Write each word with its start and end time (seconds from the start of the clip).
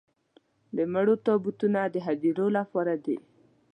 د 0.75 0.77
مړو 0.93 1.15
تابوتونه 1.25 1.79
د 1.93 1.95
هديرو 2.07 2.47
لپاره 2.57 2.93
دي. 3.05 3.17